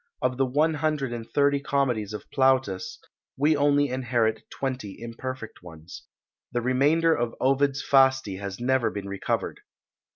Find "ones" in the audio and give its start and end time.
5.61-6.05